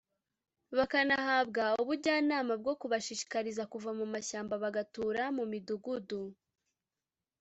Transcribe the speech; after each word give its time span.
bahanabwa 0.77 1.65
ubujyanama 1.81 2.53
bwo 2.61 2.73
kubashishikariza 2.81 3.63
kuva 3.71 3.89
mu 3.99 4.05
mashyamba 4.13 4.55
bagatura 4.63 5.23
mu 5.37 5.43
midugudu 5.51 6.21